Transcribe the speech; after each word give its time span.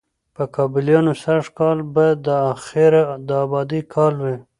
په 0.35 0.43
کابليانو 0.55 1.13
سږ 1.23 1.43
کال 1.59 1.77
به 1.93 2.07
د 2.27 2.29
خیره 2.65 3.03
د 3.27 3.29
آبادۍ 3.43 3.81
کال 3.93 4.13
وي، 4.23 4.35